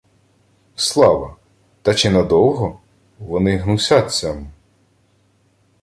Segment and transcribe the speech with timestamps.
[0.75, 1.35] —Слава,
[1.81, 2.79] та чи надовго?
[3.19, 4.51] Вони гнусяться мм...